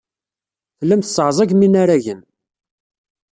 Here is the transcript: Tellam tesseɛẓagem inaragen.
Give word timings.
Tellam 0.77 1.01
tesseɛẓagem 1.01 1.59
inaragen. 1.67 2.21